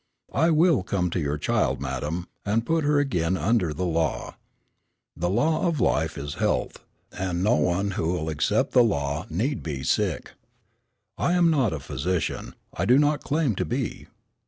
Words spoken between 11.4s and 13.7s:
not a physician. I do not claim to